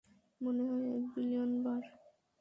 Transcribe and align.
মনে 0.41 0.63
হয় 0.63 0.85
এক 0.91 1.03
বিলিয়ন 1.13 1.51
বার। 1.63 1.83